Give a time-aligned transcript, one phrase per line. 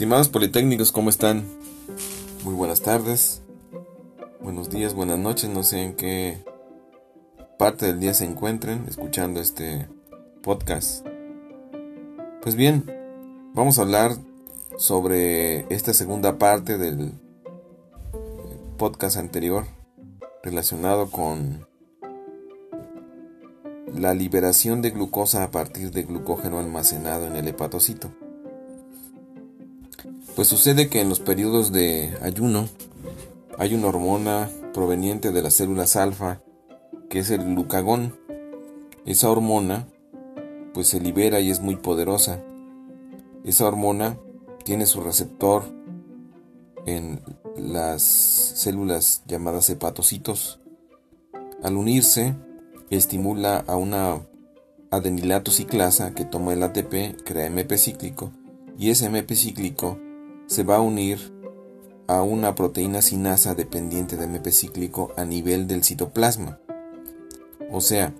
[0.00, 1.44] Estimados Politécnicos, ¿cómo están?
[2.42, 3.42] Muy buenas tardes,
[4.40, 6.42] buenos días, buenas noches, no sé en qué
[7.58, 9.90] parte del día se encuentren escuchando este
[10.42, 11.06] podcast.
[12.40, 12.86] Pues bien,
[13.52, 14.12] vamos a hablar
[14.78, 17.12] sobre esta segunda parte del
[18.78, 19.66] podcast anterior
[20.42, 21.68] relacionado con
[23.94, 28.10] la liberación de glucosa a partir de glucógeno almacenado en el hepatocito.
[30.40, 32.66] Pues sucede que en los periodos de ayuno
[33.58, 36.40] hay una hormona proveniente de las células alfa
[37.10, 38.18] que es el glucagón.
[39.04, 39.86] Esa hormona
[40.72, 42.42] pues se libera y es muy poderosa.
[43.44, 44.16] Esa hormona
[44.64, 45.64] tiene su receptor
[46.86, 47.20] en
[47.58, 50.58] las células llamadas hepatocitos.
[51.62, 52.34] Al unirse,
[52.88, 54.22] estimula a una
[54.90, 58.32] adenilato ciclasa que toma el ATP, crea MP cíclico,
[58.78, 59.98] y ese MP cíclico
[60.50, 61.32] se va a unir
[62.08, 66.58] a una proteína sinasa dependiente de MP cíclico a nivel del citoplasma.
[67.70, 68.12] O sea,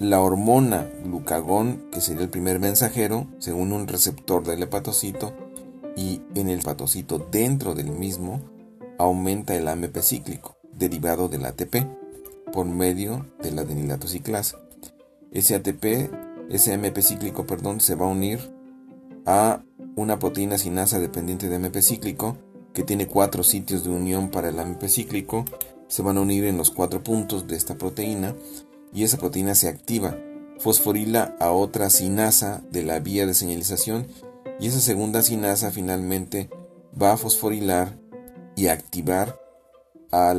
[0.00, 5.34] la hormona glucagón, que sería el primer mensajero, se une a un receptor del hepatocito
[5.94, 8.40] y en el hepatocito dentro del mismo
[8.98, 11.86] aumenta el AMP cíclico, derivado del ATP,
[12.52, 14.58] por medio de la adenilato ciclasa.
[15.30, 16.10] Ese ATP,
[16.50, 18.51] ese AMP cíclico, perdón, se va a unir
[19.26, 19.62] a
[19.96, 22.36] una proteína sinasa dependiente de AMP cíclico
[22.72, 25.44] que tiene cuatro sitios de unión para el AMP cíclico,
[25.88, 28.34] se van a unir en los cuatro puntos de esta proteína
[28.94, 30.16] y esa proteína se activa,
[30.58, 34.06] fosforila a otra sinasa de la vía de señalización
[34.58, 36.48] y esa segunda sinasa finalmente
[37.00, 37.98] va a fosforilar
[38.56, 39.38] y activar
[40.10, 40.34] a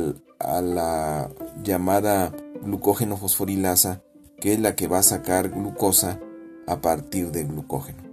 [0.60, 1.30] la
[1.62, 2.32] llamada
[2.62, 4.02] glucógeno fosforilasa
[4.40, 6.20] que es la que va a sacar glucosa
[6.66, 8.03] a partir del glucógeno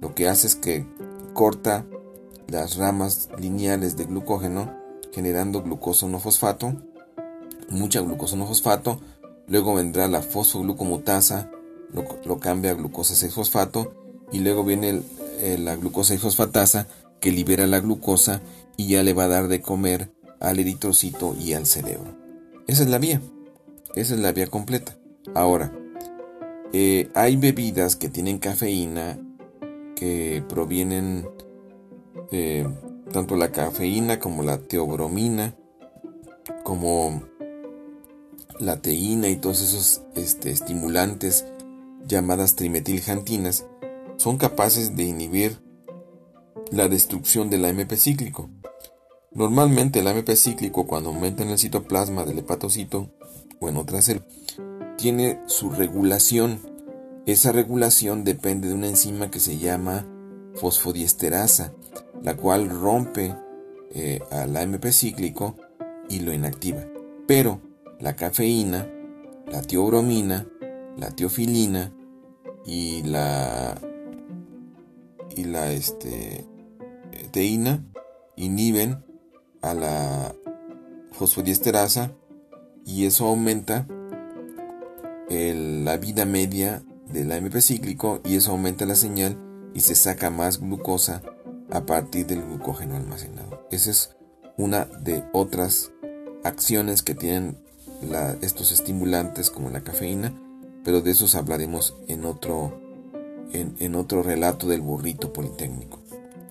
[0.00, 0.86] lo que hace es que
[1.32, 1.84] corta
[2.48, 4.74] las ramas lineales de glucógeno
[5.12, 6.74] generando glucosa no fosfato,
[7.70, 9.00] mucha glucosa no fosfato,
[9.46, 11.50] luego vendrá la fosfoglucomutasa,
[11.92, 13.94] lo, cambia a glucosa 6-fosfato
[14.32, 15.02] y luego viene
[15.58, 16.86] la glucosa 6-fosfatasa
[17.20, 18.42] que libera la glucosa
[18.76, 22.14] y ya le va a dar de comer al eritrocito y al cerebro.
[22.66, 23.22] Esa es la vía,
[23.94, 24.98] esa es la vía completa.
[25.34, 25.72] Ahora,
[26.72, 29.18] eh, hay bebidas que tienen cafeína
[29.96, 31.26] que provienen
[32.30, 32.68] eh,
[33.10, 35.56] tanto la cafeína como la teobromina,
[36.62, 37.22] como
[38.60, 41.44] la teína y todos esos este, estimulantes
[42.06, 43.66] llamadas trimetiljantinas
[44.16, 45.58] son capaces de inhibir
[46.70, 48.50] la destrucción del AMP cíclico.
[49.32, 53.10] Normalmente el AMP cíclico cuando aumenta en el citoplasma del hepatocito
[53.60, 54.26] o en otra célula
[54.96, 56.60] tiene su regulación
[57.26, 60.06] esa regulación depende de una enzima que se llama
[60.54, 61.72] fosfodiesterasa,
[62.22, 63.34] la cual rompe
[63.90, 65.56] eh, al AMP cíclico
[66.08, 66.84] y lo inactiva.
[67.26, 67.60] Pero
[67.98, 68.88] la cafeína,
[69.48, 70.46] la tiobromina,
[70.96, 71.92] la tiofilina
[72.64, 73.80] y la
[75.34, 76.46] y la este,
[77.32, 77.84] teína
[78.36, 79.04] inhiben
[79.62, 80.34] a la
[81.12, 82.12] fosfodiesterasa
[82.84, 83.86] y eso aumenta
[85.28, 86.82] la vida media
[87.12, 89.38] del AMP cíclico y eso aumenta la señal
[89.74, 91.22] y se saca más glucosa
[91.70, 93.66] a partir del glucógeno almacenado.
[93.70, 94.16] Esa es
[94.56, 95.92] una de otras
[96.44, 97.58] acciones que tienen
[98.40, 100.32] estos estimulantes como la cafeína,
[100.84, 102.80] pero de esos hablaremos en otro,
[103.52, 106.00] en, en otro relato del burrito politécnico.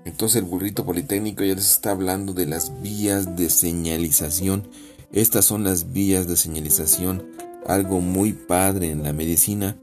[0.06, 4.68] Entonces el burrito politécnico ya les está hablando de las vías de señalización.
[5.12, 7.26] Estas son las vías de señalización,
[7.66, 9.78] algo muy padre en la medicina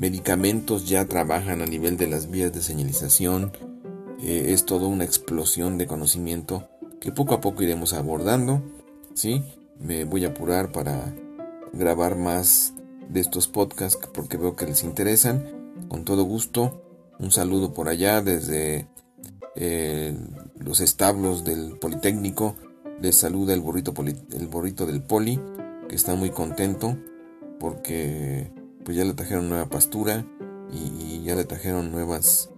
[0.00, 3.52] medicamentos ya trabajan a nivel de las vías de señalización.
[4.22, 6.68] Eh, es toda una explosión de conocimiento
[7.00, 8.62] que poco a poco iremos abordando.
[9.12, 9.44] ¿sí?
[9.78, 11.14] Me voy a apurar para
[11.74, 12.72] grabar más
[13.10, 15.44] de estos podcasts porque veo que les interesan.
[15.88, 16.82] Con todo gusto,
[17.18, 18.88] un saludo por allá desde
[19.54, 20.16] eh,
[20.58, 22.56] los establos del Politécnico.
[23.02, 23.92] Les saluda el burrito,
[24.32, 25.38] el burrito del Poli,
[25.90, 26.96] que está muy contento
[27.58, 28.50] porque
[28.84, 30.24] pues ya le trajeron nueva pastura
[30.72, 32.50] y, ya le trajeron nuevas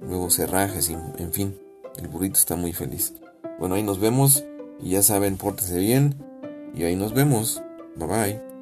[0.00, 1.58] nuevos herrajes y en fin,
[1.96, 3.14] el burrito está muy feliz.
[3.58, 4.44] Bueno, ahí nos vemos
[4.80, 6.14] y ya saben, pórtense bien
[6.74, 7.62] y ahí nos vemos.
[7.96, 8.55] Bye bye.